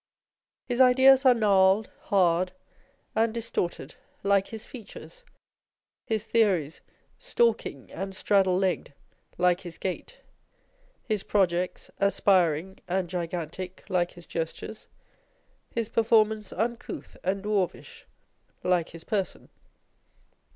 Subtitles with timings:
[0.65, 2.53] His ideas are gnarled, hard,
[3.15, 3.93] and distorted,
[4.23, 5.29] like his features â€"
[6.07, 6.81] his theories
[7.19, 8.95] stalking and straddle legged,
[9.37, 10.21] like his gait â€"
[11.03, 14.87] his projects aspiring and gigantic, like his gestures
[15.71, 18.05] â€" his performance uncouth and dwarfish,
[18.63, 19.49] like his person.